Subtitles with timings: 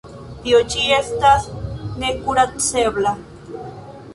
[0.45, 1.45] Tio ĉi estas
[2.05, 3.13] nekuracebla.